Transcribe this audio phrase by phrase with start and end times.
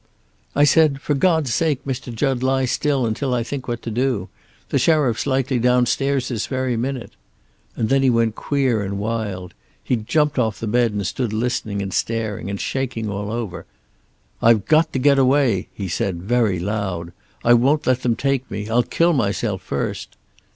[0.55, 2.11] "I said, 'For God's sake, Mr.
[2.11, 4.29] Jud, lie still, until I think what to do.
[4.69, 7.13] The sheriff's likely downstairs this very minute.'
[7.75, 9.53] And then he went queer and wild.
[9.83, 13.67] He jumped off the bed and stood listening and staring, and shaking all over.
[14.41, 17.11] 'I've got to get away,' he said, very loud.
[17.45, 18.67] 'I won't let them take me.
[18.69, 20.17] I'll kill myself first!'